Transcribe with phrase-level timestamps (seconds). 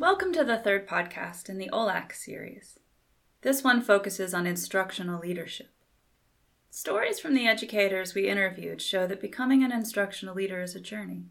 [0.00, 2.78] Welcome to the third podcast in the OLAC series.
[3.42, 5.70] This one focuses on instructional leadership.
[6.70, 11.24] Stories from the educators we interviewed show that becoming an instructional leader is a journey,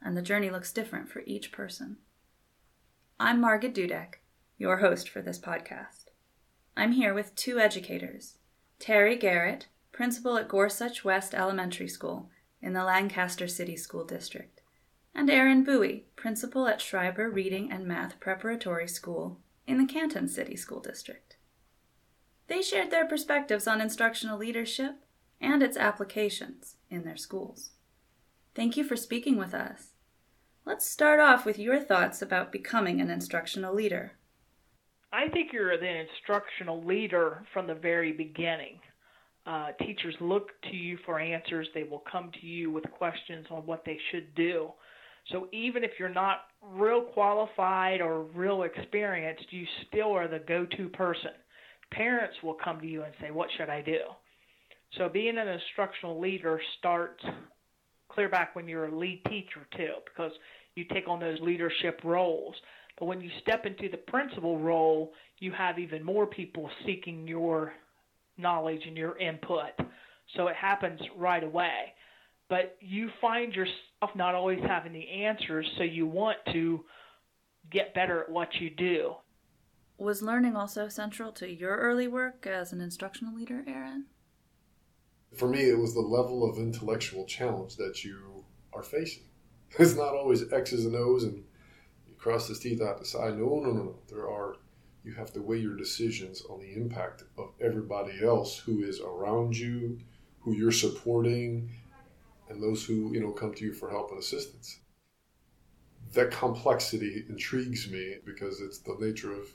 [0.00, 1.96] and the journey looks different for each person.
[3.18, 4.20] I'm Margaret Dudek,
[4.56, 6.10] your host for this podcast.
[6.76, 8.36] I'm here with two educators
[8.78, 12.30] Terry Garrett, principal at Gorsuch West Elementary School
[12.62, 14.59] in the Lancaster City School District,
[15.14, 20.56] and Aaron Bowie, principal at Schreiber Reading and Math Preparatory School in the Canton City
[20.56, 21.36] School District.
[22.48, 24.96] They shared their perspectives on instructional leadership
[25.40, 27.70] and its applications in their schools.
[28.54, 29.90] Thank you for speaking with us.
[30.66, 34.12] Let's start off with your thoughts about becoming an instructional leader.
[35.12, 38.80] I think you're the instructional leader from the very beginning.
[39.46, 41.68] Uh, teachers look to you for answers.
[41.74, 44.70] They will come to you with questions on what they should do.
[45.30, 50.66] So even if you're not real qualified or real experienced, you still are the go
[50.76, 51.30] to person
[51.90, 54.00] parents will come to you and say, What should I do?
[54.96, 57.22] So being an instructional leader starts
[58.08, 60.32] clear back when you're a lead teacher too, because
[60.74, 62.54] you take on those leadership roles.
[62.98, 67.72] But when you step into the principal role, you have even more people seeking your
[68.36, 69.72] knowledge and your input.
[70.36, 71.92] So it happens right away.
[72.50, 76.84] But you find yourself not always having the answers, so you want to
[77.70, 79.14] get better at what you do.
[79.98, 84.06] Was learning also central to your early work as an instructional leader, Aaron?
[85.36, 89.24] For me, it was the level of intellectual challenge that you are facing.
[89.78, 91.44] It's not always X's and O's and
[92.08, 93.38] you cross his teeth out the side.
[93.38, 93.94] No, no, no, no.
[94.08, 94.56] There are,
[95.04, 99.56] you have to weigh your decisions on the impact of everybody else who is around
[99.56, 100.00] you,
[100.40, 101.70] who you're supporting,
[102.50, 104.80] and those who, you know, come to you for help and assistance.
[106.12, 109.46] That complexity intrigues me because it's the nature of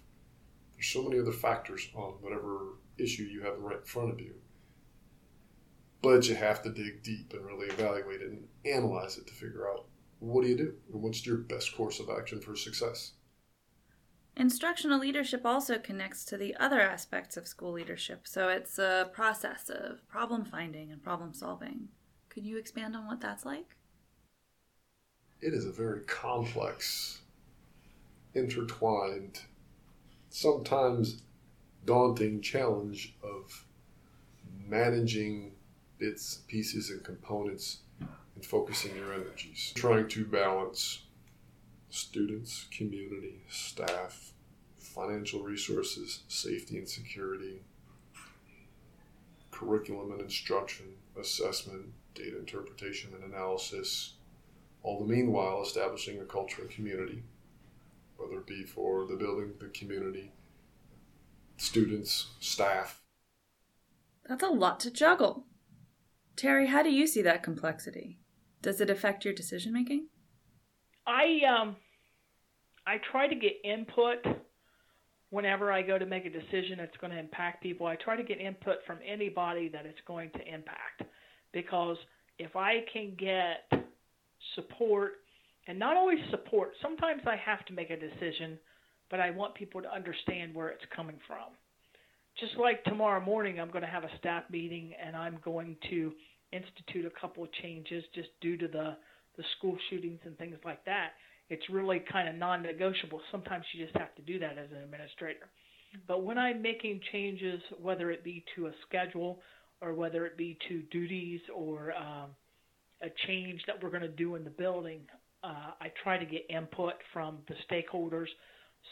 [0.74, 4.36] there's so many other factors on whatever issue you have right in front of you.
[6.02, 9.70] But you have to dig deep and really evaluate it and analyze it to figure
[9.70, 9.86] out
[10.20, 13.14] what do you do and what's your best course of action for success.
[14.38, 19.70] Instructional leadership also connects to the other aspects of school leadership, so it's a process
[19.70, 21.88] of problem finding and problem solving.
[22.36, 23.78] Could you expand on what that's like?
[25.40, 27.22] It is a very complex,
[28.34, 29.40] intertwined
[30.28, 31.22] sometimes
[31.86, 33.66] daunting challenge of
[34.68, 35.54] managing
[35.98, 39.72] bits, pieces, and components and focusing your energies.
[39.74, 41.04] Trying to balance
[41.90, 44.34] students, community, staff,
[44.78, 47.62] financial resources, safety and security,
[49.56, 50.86] curriculum and instruction,
[51.20, 54.14] assessment, data interpretation and analysis,
[54.84, 57.24] all the meanwhile establishing a culture and community
[58.18, 60.32] whether it be for the building, the community,
[61.58, 63.02] students, staff.
[64.28, 65.46] That's a lot to juggle.
[66.36, 68.20] Terry, how do you see that complexity?
[68.62, 70.08] Does it affect your decision making?
[71.06, 71.76] I um
[72.88, 74.26] I try to get input
[75.30, 77.88] whenever I go to make a decision that's going to impact people.
[77.88, 81.04] I try to get input from anybody that it's going to impact
[81.52, 81.98] because
[82.38, 83.86] if I can get
[84.54, 85.14] support
[85.68, 86.72] and not always support.
[86.82, 88.58] Sometimes I have to make a decision,
[89.10, 91.54] but I want people to understand where it's coming from.
[92.40, 96.12] Just like tomorrow morning, I'm going to have a staff meeting and I'm going to
[96.52, 98.98] institute a couple of changes just due to the
[99.38, 101.10] the school shootings and things like that.
[101.50, 103.22] It's really kind of non-negotiable.
[103.32, 105.48] Sometimes you just have to do that as an administrator.
[106.08, 109.40] But when I'm making changes, whether it be to a schedule
[109.82, 112.32] or whether it be to duties or um,
[113.02, 115.02] a change that we're going to do in the building,
[115.44, 118.28] uh, I try to get input from the stakeholders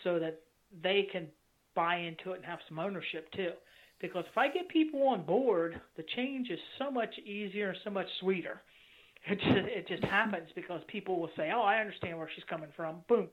[0.03, 0.41] so that
[0.81, 1.27] they can
[1.75, 3.51] buy into it and have some ownership too.
[3.99, 7.89] Because if I get people on board, the change is so much easier and so
[7.89, 8.61] much sweeter.
[9.25, 12.69] It just, it just happens because people will say, "Oh, I understand where she's coming
[12.75, 13.29] from." Boom.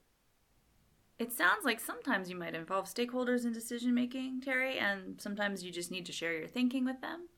[1.19, 5.70] It sounds like sometimes you might involve stakeholders in decision making, Terry, and sometimes you
[5.70, 7.28] just need to share your thinking with them.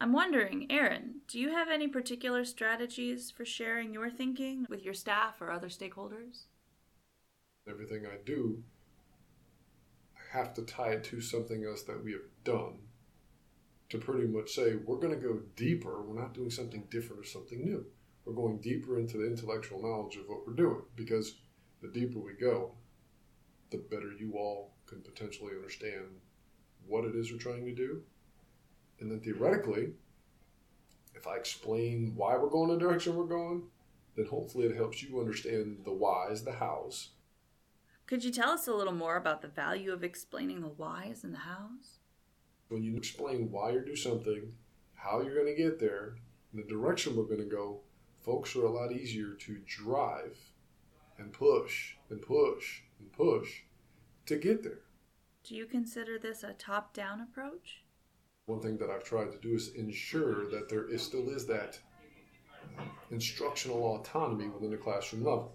[0.00, 4.94] I'm wondering, Aaron, do you have any particular strategies for sharing your thinking with your
[4.94, 6.44] staff or other stakeholders?
[7.68, 8.62] Everything I do,
[10.16, 12.78] I have to tie it to something else that we have done
[13.94, 16.02] to pretty much say we're going to go deeper.
[16.02, 17.84] We're not doing something different or something new.
[18.24, 21.36] We're going deeper into the intellectual knowledge of what we're doing because
[21.82, 22.72] the deeper we go,
[23.70, 26.20] the better you all can potentially understand
[26.86, 28.02] what it is we're trying to do
[29.00, 29.90] and then theoretically,
[31.14, 33.64] if I explain why we're going the direction we're going,
[34.16, 37.10] then hopefully it helps you understand the whys, the hows.
[38.06, 41.34] Could you tell us a little more about the value of explaining the whys and
[41.34, 41.98] the hows?
[42.68, 44.52] When you explain why you do something,
[44.94, 46.16] how you're going to get there,
[46.52, 47.80] and the direction we're going to go,
[48.20, 50.38] folks are a lot easier to drive
[51.18, 53.62] and push and push and push
[54.26, 54.80] to get there.
[55.44, 57.84] Do you consider this a top down approach?
[58.46, 61.78] One thing that I've tried to do is ensure that there is, still is that
[63.10, 65.54] instructional autonomy within the classroom level.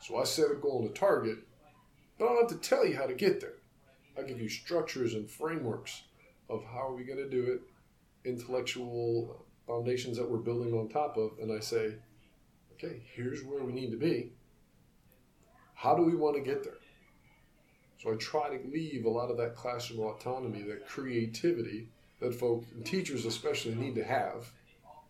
[0.00, 1.38] So I set a goal and a target,
[2.18, 3.54] but I don't have to tell you how to get there.
[4.18, 6.02] I give you structures and frameworks
[6.48, 7.60] of how are we going to do it,
[8.28, 11.94] intellectual foundations that we're building on top of, and I say,
[12.72, 14.32] okay, here's where we need to be.
[15.74, 16.74] How do we want to get there?
[18.02, 21.88] So I try to leave a lot of that classroom autonomy, that creativity
[22.20, 24.50] that folks and teachers especially need to have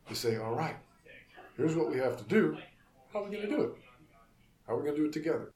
[0.08, 0.76] to say, all right,
[1.56, 2.56] here's what we have to do.
[3.12, 3.72] How are we going to do it?
[4.66, 5.52] How are we going to do it together?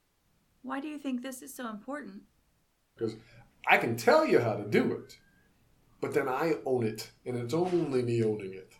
[0.61, 2.21] Why do you think this is so important?
[2.97, 3.15] Because
[3.67, 5.17] I can tell you how to do it,
[6.01, 8.73] but then I own it, and it's only me owning it.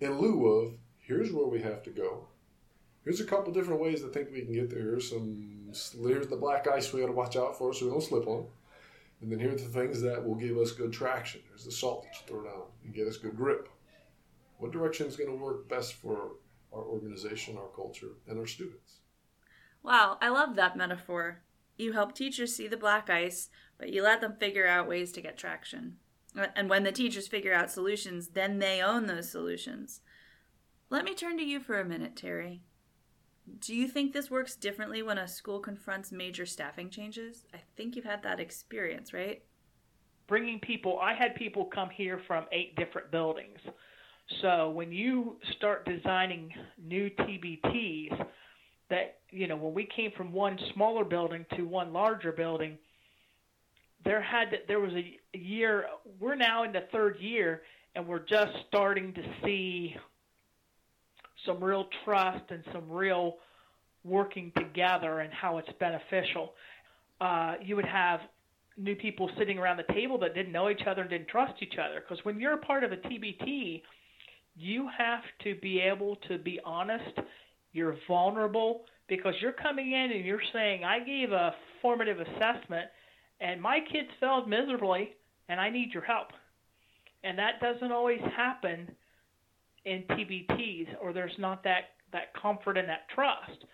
[0.00, 2.28] In lieu of, here's where we have to go.
[3.04, 4.80] Here's a couple different ways to think we can get there.
[4.80, 5.70] Here's some,
[6.02, 8.46] here's the black ice we got to watch out for so we don't slip on.
[9.20, 11.42] And then here's the things that will give us good traction.
[11.48, 13.68] There's the salt that you throw down and get us good grip.
[14.58, 16.32] What direction is going to work best for
[16.72, 19.00] our organization, our culture, and our students?
[19.82, 21.42] Wow, I love that metaphor.
[21.76, 25.20] You help teachers see the black ice, but you let them figure out ways to
[25.20, 25.96] get traction.
[26.34, 30.00] And when the teachers figure out solutions, then they own those solutions.
[30.90, 32.62] Let me turn to you for a minute, Terry.
[33.58, 37.44] Do you think this works differently when a school confronts major staffing changes?
[37.54, 39.42] I think you've had that experience, right?
[40.26, 43.58] Bringing people, I had people come here from eight different buildings.
[44.40, 46.50] So when you start designing
[46.82, 48.26] new TBTs,
[48.90, 52.78] that you know when we came from one smaller building to one larger building,
[54.04, 55.86] there had there was a year.
[56.20, 57.62] We're now in the third year,
[57.94, 59.96] and we're just starting to see
[61.46, 63.36] some real trust and some real
[64.04, 66.54] working together and how it's beneficial.
[67.20, 68.20] Uh, you would have
[68.76, 71.78] new people sitting around the table that didn't know each other and didn't trust each
[71.78, 72.00] other.
[72.00, 73.82] Because when you're a part of a TBT,
[74.56, 77.18] you have to be able to be honest.
[77.72, 82.88] You're vulnerable because you're coming in and you're saying, I gave a formative assessment
[83.40, 85.14] and my kids failed miserably
[85.48, 86.28] and I need your help.
[87.22, 88.90] And that doesn't always happen
[89.84, 93.64] in TBTs or there's not that, that comfort and that trust.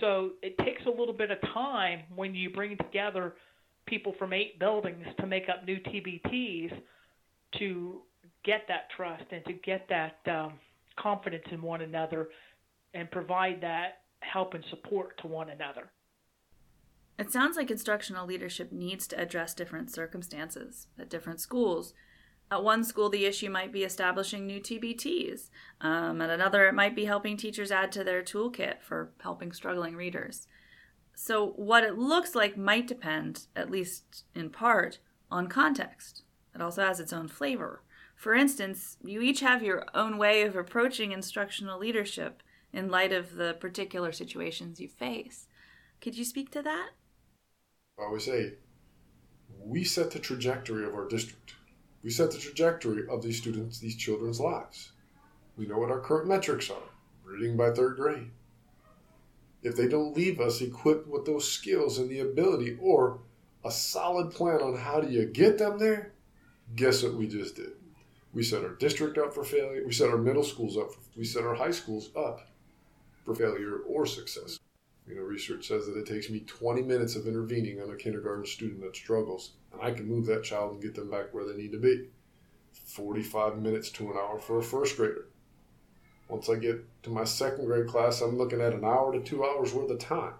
[0.00, 3.34] So it takes a little bit of time when you bring together
[3.86, 6.72] people from eight buildings to make up new TBTs
[7.58, 8.00] to
[8.44, 10.54] get that trust and to get that um,
[10.98, 12.28] confidence in one another
[12.94, 15.90] and provide that help and support to one another.
[17.18, 21.94] It sounds like instructional leadership needs to address different circumstances at different schools.
[22.50, 25.48] At one school, the issue might be establishing new TBTs.
[25.80, 29.96] Um, at another, it might be helping teachers add to their toolkit for helping struggling
[29.96, 30.48] readers.
[31.14, 34.98] So, what it looks like might depend, at least in part,
[35.30, 36.24] on context.
[36.54, 37.82] It also has its own flavor.
[38.16, 42.42] For instance, you each have your own way of approaching instructional leadership
[42.72, 45.46] in light of the particular situations you face.
[46.00, 46.90] Could you speak to that?
[48.02, 48.54] I always say,
[49.64, 51.54] we set the trajectory of our district.
[52.02, 54.90] We set the trajectory of these students, these children's lives.
[55.56, 56.82] We know what our current metrics are
[57.24, 58.30] reading by third grade.
[59.62, 63.20] If they don't leave us equipped with those skills and the ability or
[63.64, 66.12] a solid plan on how do you get them there,
[66.74, 67.72] guess what we just did?
[68.34, 69.84] We set our district up for failure.
[69.86, 70.90] We set our middle schools up.
[71.16, 72.40] We set our high schools up
[73.24, 74.58] for failure or success.
[75.06, 78.46] You know, research says that it takes me 20 minutes of intervening on a kindergarten
[78.46, 81.56] student that struggles, and I can move that child and get them back where they
[81.56, 82.08] need to be.
[82.72, 85.26] 45 minutes to an hour for a first grader.
[86.28, 89.44] Once I get to my second grade class, I'm looking at an hour to two
[89.44, 90.34] hours worth of time.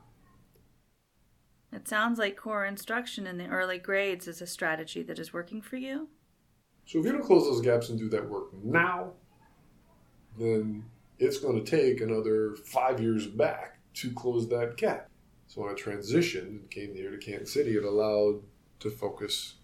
[1.73, 5.61] It sounds like core instruction in the early grades is a strategy that is working
[5.61, 6.09] for you.
[6.87, 9.13] So if you don't close those gaps and do that work now,
[10.39, 10.85] then
[11.19, 15.09] it's going to take another five years back to close that gap.
[15.47, 18.43] So when I transitioned and came here to Canton City, it allowed
[18.81, 19.55] to focus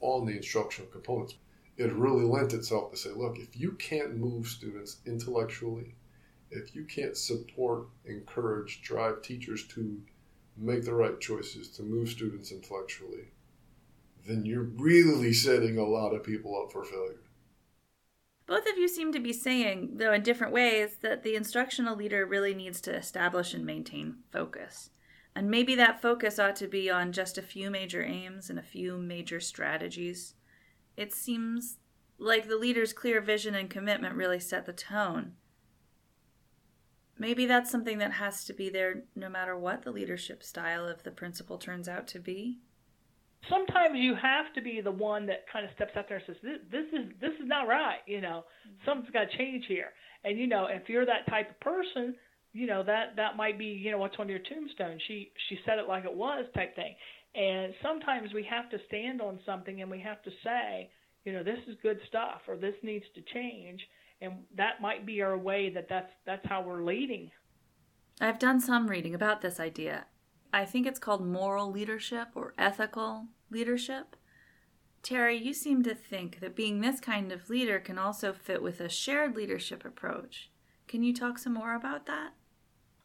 [0.00, 1.34] on the instructional components.
[1.76, 5.94] It really lent itself to say, look, if you can't move students intellectually,
[6.50, 10.00] if you can't support, encourage, drive teachers to
[10.56, 13.28] make the right choices, to move students intellectually,
[14.26, 17.22] then you're really setting a lot of people up for failure.
[18.50, 22.26] Both of you seem to be saying, though in different ways, that the instructional leader
[22.26, 24.90] really needs to establish and maintain focus.
[25.36, 28.62] And maybe that focus ought to be on just a few major aims and a
[28.62, 30.34] few major strategies.
[30.96, 31.76] It seems
[32.18, 35.34] like the leader's clear vision and commitment really set the tone.
[37.16, 41.04] Maybe that's something that has to be there no matter what the leadership style of
[41.04, 42.58] the principal turns out to be.
[43.48, 46.36] Sometimes you have to be the one that kind of steps out there and says,
[46.42, 48.76] "This, this is this is not right." You know, mm-hmm.
[48.84, 49.92] something's got to change here.
[50.24, 52.14] And you know, if you're that type of person,
[52.52, 54.98] you know that that might be you know what's on your tombstone.
[55.08, 56.94] She she said it like it was type thing.
[57.34, 60.90] And sometimes we have to stand on something and we have to say,
[61.24, 63.80] you know, this is good stuff or this needs to change
[64.20, 67.30] and that might be our way that that's that's how we're leading.
[68.20, 70.06] I've done some reading about this idea.
[70.52, 74.16] I think it's called moral leadership or ethical leadership.
[75.02, 78.80] Terry, you seem to think that being this kind of leader can also fit with
[78.80, 80.50] a shared leadership approach.
[80.88, 82.32] Can you talk some more about that?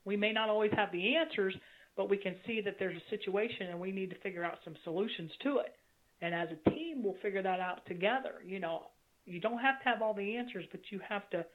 [0.04, 1.56] We may not always have the answers,
[1.96, 4.76] but we can see that there's a situation and we need to figure out some
[4.84, 5.76] solutions to it.
[6.22, 8.42] And as a team, we'll figure that out together.
[8.46, 8.88] You know,
[9.26, 11.46] you don't have to have all the answers, but you have to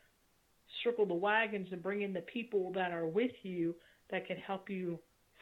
[0.84, 3.74] circle the wagons and bring in the people that are with you
[4.10, 4.98] that can help you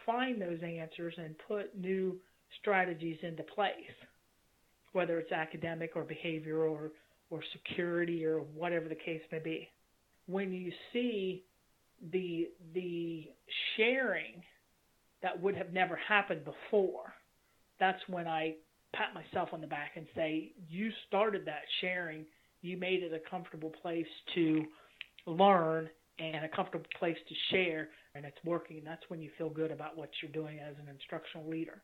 [0.09, 2.17] find those answers and put new
[2.61, 3.75] strategies into place,
[4.93, 6.93] whether it's academic or behavior or,
[7.29, 9.69] or security or whatever the case may be.
[10.27, 11.45] When you see
[12.13, 13.29] the the
[13.77, 14.43] sharing
[15.23, 17.13] that would have never happened before,
[17.79, 18.55] that's when I
[18.95, 22.25] pat myself on the back and say, you started that sharing.
[22.63, 24.65] You made it a comfortable place to
[25.27, 28.83] learn and a comfortable place to share, and it's working.
[28.85, 31.83] That's when you feel good about what you're doing as an instructional leader.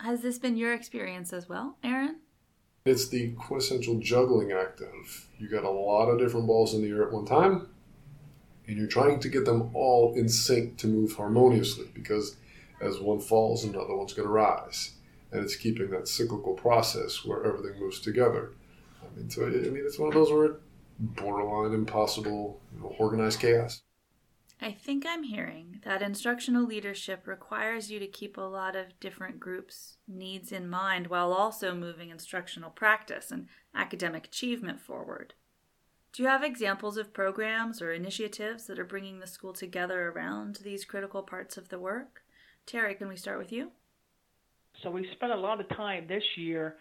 [0.00, 2.20] Has this been your experience as well, Aaron?
[2.84, 6.88] It's the quintessential juggling act of you got a lot of different balls in the
[6.88, 7.68] air at one time,
[8.66, 12.36] and you're trying to get them all in sync to move harmoniously because
[12.80, 14.94] as one falls, another one's going to rise
[15.32, 18.52] and it's keeping that cyclical process where everything moves together.
[19.02, 20.56] I mean, so I mean, it's one of those where
[20.98, 23.82] borderline impossible, you know, organized chaos.
[24.60, 29.40] I think I'm hearing that instructional leadership requires you to keep a lot of different
[29.40, 35.34] groups' needs in mind while also moving instructional practice and academic achievement forward.
[36.12, 40.60] Do you have examples of programs or initiatives that are bringing the school together around
[40.62, 42.22] these critical parts of the work?
[42.64, 43.72] Terry, can we start with you?
[44.82, 46.76] So we spent a lot of time this year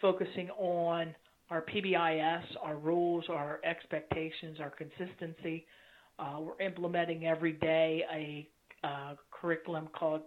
[0.00, 1.14] focusing on
[1.50, 5.66] our PBIS, our rules, our expectations, our consistency.
[6.18, 8.48] Uh, we're implementing every day a
[8.86, 10.22] uh, curriculum called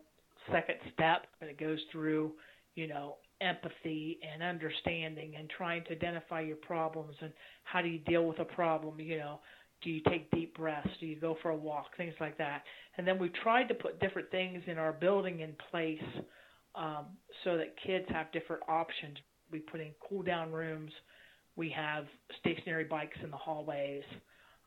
[0.51, 2.33] Second Step, and it goes through,
[2.75, 7.31] you know, empathy and understanding and trying to identify your problems and
[7.63, 9.39] how do you deal with a problem, you know,
[9.81, 12.63] do you take deep breaths, do you go for a walk, things like that.
[12.97, 15.99] And then we've tried to put different things in our building in place
[16.75, 17.05] um,
[17.43, 19.17] so that kids have different options.
[19.51, 20.91] We put in cool down rooms.
[21.55, 22.05] We have
[22.39, 24.03] stationary bikes in the hallways.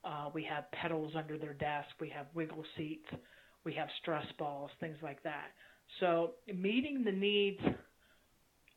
[0.04, 1.88] Uh, we have pedals under their desk.
[2.00, 3.06] We have wiggle seats.
[3.64, 5.48] We have stress balls, things like that.
[6.00, 7.60] So meeting the needs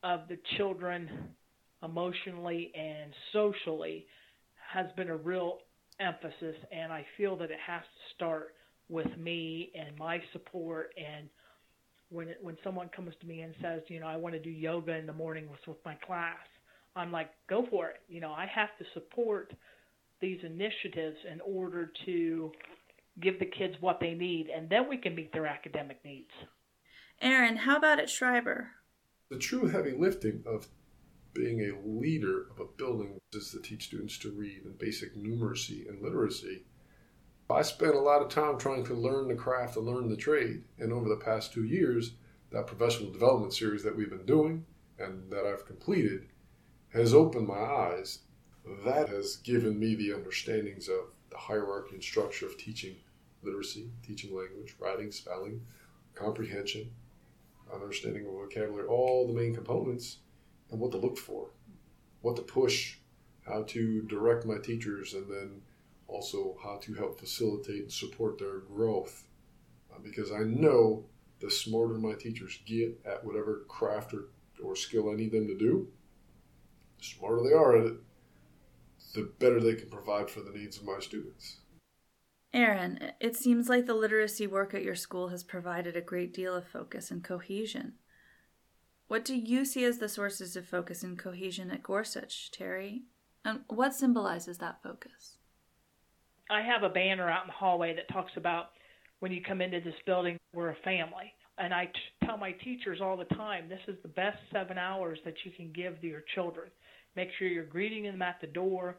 [0.02, 1.08] of the children
[1.82, 4.06] emotionally and socially
[4.72, 5.58] has been a real
[6.00, 8.54] emphasis, and I feel that it has to start
[8.88, 11.28] with me and my support and–
[12.12, 14.50] when it, when someone comes to me and says, you know, I want to do
[14.50, 16.36] yoga in the morning with, with my class,
[16.94, 18.00] I'm like, go for it.
[18.08, 19.52] You know, I have to support
[20.20, 22.52] these initiatives in order to
[23.20, 26.30] give the kids what they need, and then we can meet their academic needs.
[27.20, 28.70] Aaron, how about at Schreiber?
[29.30, 30.68] The true heavy lifting of
[31.34, 35.88] being a leader of a building is to teach students to read and basic numeracy
[35.88, 36.64] and literacy
[37.52, 40.64] I spent a lot of time trying to learn the craft and learn the trade.
[40.78, 42.12] And over the past two years,
[42.50, 44.64] that professional development series that we've been doing
[44.98, 46.28] and that I've completed
[46.92, 48.20] has opened my eyes.
[48.84, 52.96] That has given me the understandings of the hierarchy and structure of teaching
[53.42, 55.60] literacy, teaching language, writing, spelling,
[56.14, 56.90] comprehension,
[57.72, 60.18] understanding of vocabulary, all the main components,
[60.70, 61.48] and what to look for,
[62.20, 62.98] what to push,
[63.46, 65.62] how to direct my teachers, and then
[66.12, 69.24] also how to help facilitate and support their growth.
[69.92, 71.04] Uh, because I know
[71.40, 74.28] the smarter my teachers get at whatever craft or,
[74.62, 75.88] or skill I need them to do,
[76.98, 77.96] the smarter they are at it,
[79.14, 81.58] the better they can provide for the needs of my students.
[82.54, 86.54] Aaron, it seems like the literacy work at your school has provided a great deal
[86.54, 87.94] of focus and cohesion.
[89.08, 93.02] What do you see as the sources of focus and cohesion at Gorsuch, Terry?
[93.44, 95.38] And what symbolizes that focus?
[96.52, 98.66] I have a banner out in the hallway that talks about
[99.20, 101.32] when you come into this building, we're a family.
[101.56, 105.18] And I t- tell my teachers all the time, this is the best seven hours
[105.24, 106.68] that you can give to your children.
[107.16, 108.96] Make sure you're greeting them at the door.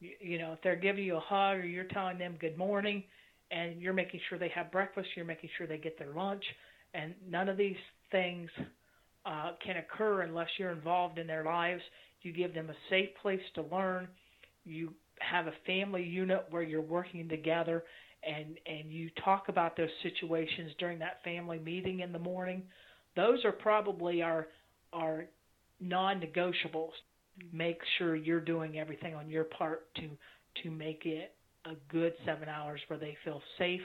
[0.00, 3.04] You, you know, if they're giving you a hug or you're telling them good morning,
[3.50, 6.44] and you're making sure they have breakfast, you're making sure they get their lunch,
[6.94, 7.76] and none of these
[8.10, 8.48] things
[9.26, 11.82] uh, can occur unless you're involved in their lives.
[12.22, 14.08] You give them a safe place to learn.
[14.64, 14.94] You
[15.24, 17.84] have a family unit where you're working together
[18.22, 22.62] and and you talk about those situations during that family meeting in the morning
[23.16, 24.48] those are probably our
[24.92, 25.26] our
[25.80, 26.92] non-negotiables
[27.52, 30.08] make sure you're doing everything on your part to
[30.62, 31.34] to make it
[31.66, 33.82] a good 7 hours where they feel safe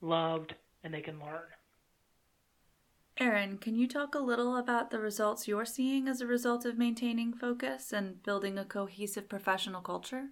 [0.00, 0.54] loved
[0.84, 1.42] and they can learn
[3.20, 6.78] Aaron, can you talk a little about the results you're seeing as a result of
[6.78, 10.28] maintaining focus and building a cohesive professional culture?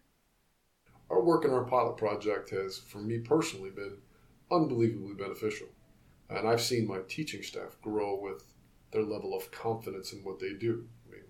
[1.10, 3.98] Our work in our pilot project has, for me personally, been
[4.50, 5.68] unbelievably beneficial.
[6.28, 8.44] And I've seen my teaching staff grow with
[8.90, 10.88] their level of confidence in what they do.
[11.06, 11.24] I mean,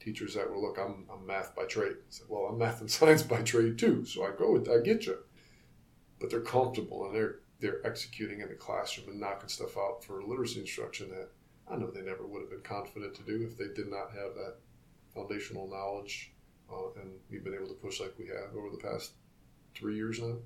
[0.00, 1.96] teachers that were, look, I'm, I'm math by trade.
[2.08, 5.06] Said, well, I'm math and science by trade too, so I go with, I get
[5.06, 5.18] you.
[6.18, 10.22] But they're comfortable and they're they're executing in the classroom and knocking stuff out for
[10.22, 11.28] literacy instruction that
[11.70, 14.34] I know they never would have been confident to do if they did not have
[14.34, 14.56] that
[15.14, 16.32] foundational knowledge
[16.72, 19.12] uh, and we've been able to push like we have over the past
[19.74, 20.36] three years now.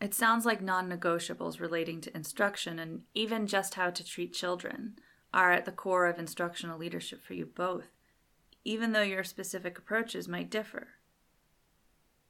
[0.00, 4.98] It sounds like non negotiables relating to instruction and even just how to treat children
[5.32, 7.88] are at the core of instructional leadership for you both,
[8.64, 10.88] even though your specific approaches might differ.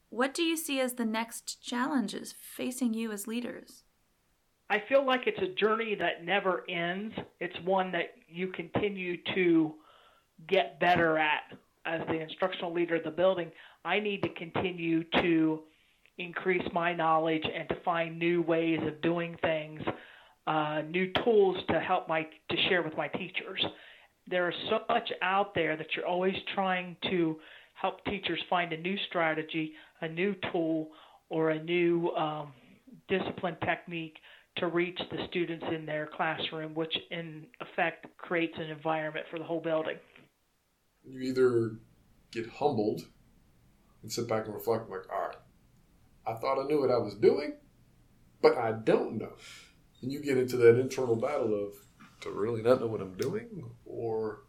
[0.08, 3.82] What do you see as the next challenges facing you as leaders?
[4.70, 7.14] I feel like it's a journey that never ends.
[7.40, 9.74] It's one that you continue to
[10.48, 11.52] get better at
[11.86, 13.50] as the instructional leader of the building.
[13.84, 15.60] I need to continue to
[16.18, 19.80] increase my knowledge and to find new ways of doing things,
[20.46, 23.64] uh, new tools to help my to share with my teachers.
[24.28, 27.36] There's so much out there that you're always trying to
[27.74, 30.88] help teachers find a new strategy, a new tool,
[31.28, 32.52] or a new um,
[33.08, 34.16] discipline technique
[34.56, 39.44] to reach the students in their classroom, which in effect creates an environment for the
[39.44, 39.96] whole building.
[41.08, 41.76] You either
[42.32, 43.02] get humbled
[44.02, 45.36] and sit back and reflect, like, all right,
[46.26, 47.56] I thought I knew what I was doing,
[48.42, 49.32] but I don't know.
[50.02, 51.74] And you get into that internal battle of,
[52.20, 53.64] to really not know what I'm doing?
[53.84, 54.42] Or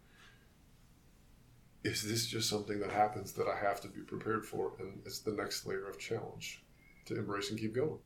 [1.84, 4.74] is this just something that happens that I have to be prepared for?
[4.80, 6.64] And it's the next layer of challenge
[7.06, 8.00] to embrace and keep going.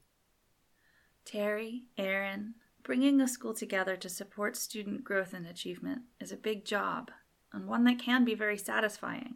[1.26, 6.66] Terry, Aaron, bringing a school together to support student growth and achievement is a big
[6.66, 7.12] job,
[7.54, 9.36] and one that can be very satisfying.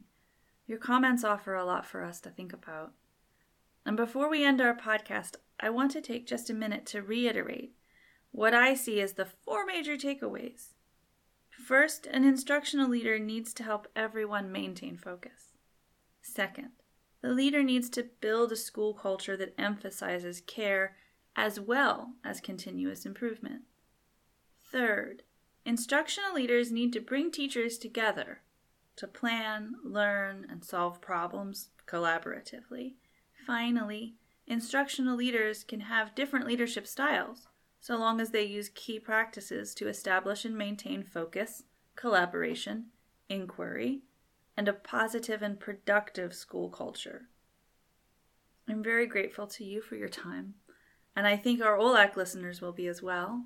[0.67, 2.93] Your comments offer a lot for us to think about.
[3.86, 7.73] And before we end our podcast, I want to take just a minute to reiterate
[8.32, 10.73] what I see as the four major takeaways.
[11.49, 15.54] First, an instructional leader needs to help everyone maintain focus.
[16.21, 16.71] Second,
[17.21, 20.95] the leader needs to build a school culture that emphasizes care
[21.36, 23.62] as well as continuous improvement.
[24.71, 25.23] Third,
[25.65, 28.41] instructional leaders need to bring teachers together
[28.95, 32.93] to plan, learn, and solve problems collaboratively
[33.45, 34.15] Finally,
[34.47, 37.47] instructional leaders can have different leadership styles,
[37.80, 41.62] so long as they use key practices to establish and maintain focus,
[41.95, 42.88] collaboration,
[43.30, 44.01] inquiry,
[44.58, 47.28] and a positive and productive school culture.
[48.67, 50.56] I'm very grateful to you for your time,
[51.15, 53.45] and I think our OLAC listeners will be as well.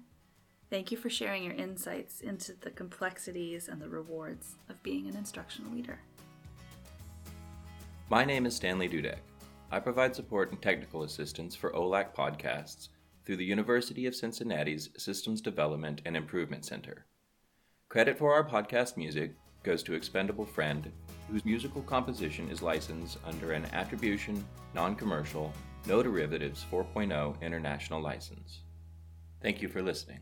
[0.70, 5.16] Thank you for sharing your insights into the complexities and the rewards of being an
[5.16, 6.00] instructional leader.
[8.12, 9.18] My name is Stanley Dudek.
[9.72, 12.90] I provide support and technical assistance for OLAC podcasts
[13.26, 17.08] through the University of Cincinnati's Systems Development and Improvement Center.
[17.88, 20.92] Credit for our podcast music goes to Expendable Friend,
[21.32, 25.52] whose musical composition is licensed under an Attribution, Non Commercial,
[25.88, 28.62] No Derivatives 4.0 international license.
[29.42, 30.20] Thank you for listening.